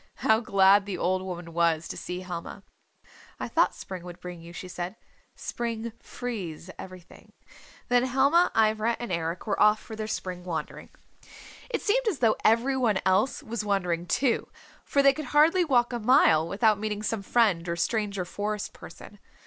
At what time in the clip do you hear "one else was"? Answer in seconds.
12.75-13.63